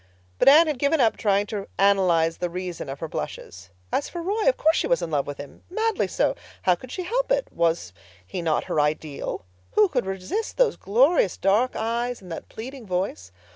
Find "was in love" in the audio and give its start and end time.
4.87-5.27